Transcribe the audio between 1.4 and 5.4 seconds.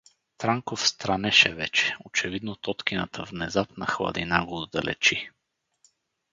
вече, очевидно Тоткината внезапна хладина го отдалечи.